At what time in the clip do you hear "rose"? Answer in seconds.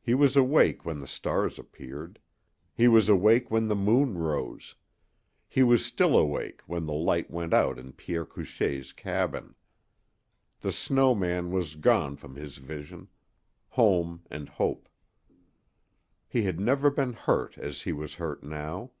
4.16-4.74